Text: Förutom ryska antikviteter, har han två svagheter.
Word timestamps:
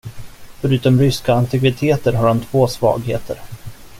Förutom 0.61 0.99
ryska 0.99 1.33
antikviteter, 1.33 2.13
har 2.13 2.27
han 2.27 2.39
två 2.39 2.67
svagheter. 2.67 3.39